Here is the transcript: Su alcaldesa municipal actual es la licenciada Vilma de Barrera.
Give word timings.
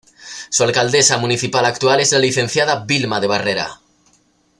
Su 0.49 0.63
alcaldesa 0.63 1.19
municipal 1.19 1.63
actual 1.63 1.99
es 1.99 2.11
la 2.11 2.17
licenciada 2.17 2.85
Vilma 2.85 3.19
de 3.19 3.27
Barrera. 3.27 3.79